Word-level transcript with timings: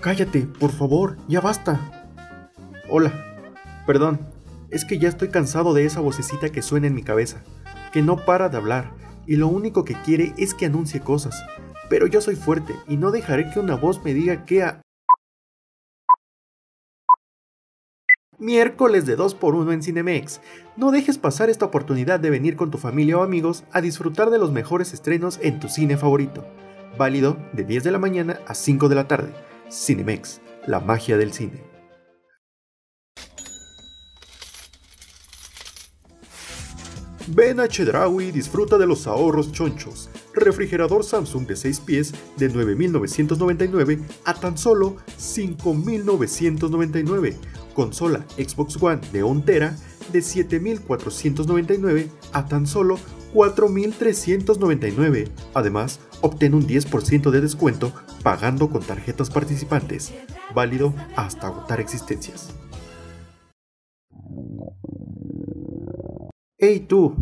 Cállate, 0.00 0.42
por 0.42 0.70
favor, 0.70 1.16
ya 1.26 1.40
basta. 1.40 2.06
Hola, 2.88 3.12
perdón, 3.84 4.20
es 4.70 4.84
que 4.84 4.98
ya 4.98 5.08
estoy 5.08 5.28
cansado 5.28 5.74
de 5.74 5.84
esa 5.84 6.00
vocecita 6.00 6.50
que 6.50 6.62
suena 6.62 6.86
en 6.86 6.94
mi 6.94 7.02
cabeza, 7.02 7.42
que 7.92 8.00
no 8.00 8.24
para 8.24 8.48
de 8.48 8.56
hablar 8.56 8.92
y 9.26 9.36
lo 9.36 9.48
único 9.48 9.84
que 9.84 9.94
quiere 10.02 10.34
es 10.38 10.54
que 10.54 10.66
anuncie 10.66 11.00
cosas. 11.00 11.44
Pero 11.90 12.06
yo 12.06 12.20
soy 12.20 12.36
fuerte 12.36 12.74
y 12.86 12.96
no 12.96 13.10
dejaré 13.10 13.50
que 13.50 13.60
una 13.60 13.74
voz 13.74 14.02
me 14.04 14.14
diga 14.14 14.44
qué 14.44 14.62
a... 14.62 14.82
Miércoles 18.38 19.04
de 19.04 19.18
2x1 19.18 19.72
en 19.72 19.82
Cinemex. 19.82 20.40
No 20.76 20.92
dejes 20.92 21.18
pasar 21.18 21.50
esta 21.50 21.66
oportunidad 21.66 22.20
de 22.20 22.30
venir 22.30 22.56
con 22.56 22.70
tu 22.70 22.78
familia 22.78 23.18
o 23.18 23.22
amigos 23.22 23.64
a 23.72 23.80
disfrutar 23.80 24.30
de 24.30 24.38
los 24.38 24.52
mejores 24.52 24.94
estrenos 24.94 25.40
en 25.42 25.58
tu 25.58 25.68
cine 25.68 25.96
favorito. 25.96 26.46
Válido 26.96 27.36
de 27.52 27.64
10 27.64 27.84
de 27.84 27.90
la 27.90 27.98
mañana 27.98 28.38
a 28.46 28.54
5 28.54 28.88
de 28.88 28.94
la 28.94 29.08
tarde. 29.08 29.47
Cinemex, 29.70 30.40
la 30.66 30.80
magia 30.80 31.16
del 31.16 31.32
cine. 31.32 31.68
Ven 37.30 37.60
a 37.60 37.68
Chedraui 37.68 38.30
disfruta 38.30 38.78
de 38.78 38.86
los 38.86 39.06
ahorros 39.06 39.52
chonchos. 39.52 40.08
Refrigerador 40.34 41.04
Samsung 41.04 41.46
de 41.46 41.56
6 41.56 41.80
pies 41.80 42.14
de 42.38 42.50
9.999 42.50 44.00
a 44.24 44.32
tan 44.32 44.56
solo 44.56 44.96
5.999. 45.18 47.36
Consola 47.74 48.24
Xbox 48.38 48.82
One 48.82 49.02
de 49.12 49.24
1 49.24 49.42
tera 49.42 49.76
de 50.10 50.20
7.499 50.20 52.08
a 52.32 52.46
tan 52.46 52.66
solo 52.66 52.98
4.399. 53.34 55.28
Además, 55.54 56.00
obtén 56.20 56.54
un 56.54 56.66
10% 56.66 57.30
de 57.30 57.40
descuento 57.40 57.92
pagando 58.22 58.70
con 58.70 58.82
tarjetas 58.82 59.30
participantes, 59.30 60.12
válido 60.54 60.94
hasta 61.16 61.46
agotar 61.48 61.80
existencias. 61.80 62.54
Hey 66.58 66.80
tú, 66.80 67.14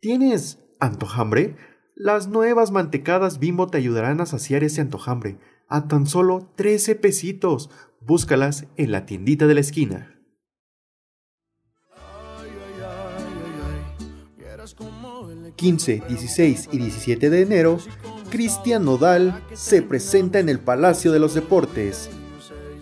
¿tienes 0.00 0.60
antojambre? 0.80 1.56
Las 1.94 2.28
nuevas 2.28 2.70
mantecadas 2.70 3.38
Bimbo 3.38 3.66
te 3.66 3.76
ayudarán 3.76 4.20
a 4.20 4.26
saciar 4.26 4.64
ese 4.64 4.80
antojambre 4.80 5.38
a 5.68 5.88
tan 5.88 6.06
solo 6.06 6.50
13 6.56 6.94
pesitos. 6.94 7.70
Búscalas 8.00 8.66
en 8.76 8.92
la 8.92 9.04
tiendita 9.04 9.46
de 9.46 9.54
la 9.54 9.60
esquina. 9.60 10.17
15, 15.56 16.02
16 16.08 16.68
y 16.72 16.78
17 16.78 17.30
de 17.30 17.42
enero, 17.42 17.78
Cristian 18.30 18.84
Nodal 18.84 19.42
se 19.54 19.82
presenta 19.82 20.38
en 20.38 20.48
el 20.48 20.58
Palacio 20.58 21.12
de 21.12 21.18
los 21.18 21.34
Deportes, 21.34 22.10